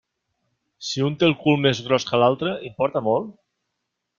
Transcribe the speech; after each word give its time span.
Si 0.87 1.03
un 1.09 1.17
té 1.23 1.27
el 1.27 1.35
cul 1.43 1.61
més 1.65 1.81
gros 1.89 2.07
que 2.09 2.23
l'altre, 2.23 2.57
importa 2.71 3.07
molt? 3.13 3.33